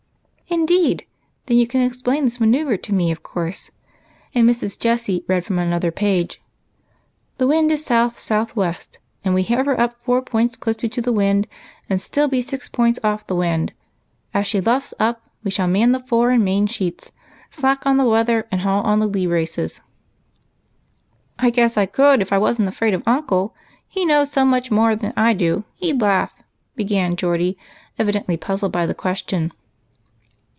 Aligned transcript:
"Indeed; 0.53 1.05
then 1.45 1.55
you 1.57 1.65
can 1.65 1.81
explain 1.81 2.25
this 2.25 2.41
manoeuvre 2.41 2.77
to 2.79 2.93
me, 2.93 3.09
of 3.09 3.23
course 3.23 3.71
—"and 4.35 4.47
Mrs. 4.47 4.77
Jessie 4.77 5.23
read 5.25 5.45
from 5.45 5.57
another 5.57 5.91
page 5.91 6.41
the 7.37 7.45
following 7.45 7.67
nautical 7.67 7.69
paragraph: 7.69 7.69
—"The 7.69 7.71
wind 7.71 7.71
is 7.71 7.85
south 7.85 8.19
south 8.19 8.55
west, 8.57 8.99
and 9.23 9.33
we 9.33 9.45
can 9.45 9.55
have 9.57 9.65
her 9.67 9.79
up 9.79 10.01
four 10.03 10.21
points 10.21 10.57
closer 10.57 10.89
to 10.89 11.01
the 11.01 11.13
wind, 11.13 11.47
and 11.89 12.01
still 12.01 12.27
be 12.27 12.41
six 12.41 12.67
points 12.67 12.99
off 13.01 13.25
the 13.27 13.35
wind. 13.35 13.71
As 14.33 14.45
she 14.45 14.59
luffs 14.59 14.93
up 14.99 15.21
we 15.41 15.51
shall 15.51 15.67
man 15.69 15.93
the 15.93 16.01
fore 16.01 16.31
and 16.31 16.43
main 16.43 16.67
sheets, 16.67 17.13
slack 17.49 17.85
on 17.85 17.95
the 17.95 18.03
weather, 18.03 18.45
and 18.51 18.59
haul 18.61 18.83
on 18.83 18.99
the 18.99 19.07
lee 19.07 19.25
braces."" 19.27 19.79
I 21.39 21.49
guess 21.49 21.77
I 21.77 21.85
could, 21.85 22.21
if 22.21 22.33
I 22.33 22.37
was 22.37 22.59
n't 22.59 22.67
afraid 22.67 22.93
of 22.93 23.07
uncle. 23.07 23.55
He 23.87 24.03
knows 24.05 24.29
so 24.29 24.43
much 24.43 24.69
more 24.69 24.97
than 24.97 25.13
I 25.15 25.33
do, 25.33 25.63
he'd 25.75 26.01
laugh," 26.01 26.33
began 26.75 27.15
Geordie, 27.15 27.57
evidently 27.97 28.35
puzzled 28.35 28.73
by 28.73 28.85
the 28.85 28.93
question. 28.93 29.53